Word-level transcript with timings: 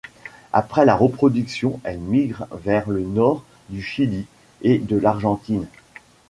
Après 0.51 0.83
la 0.83 0.95
reproduction 0.95 1.79
elle 1.83 1.99
migre 1.99 2.47
vers 2.53 2.89
le 2.89 3.01
nord 3.03 3.43
du 3.69 3.83
Chili 3.83 4.25
et 4.63 4.79
de 4.79 4.95
l'Argentine. 4.97 5.67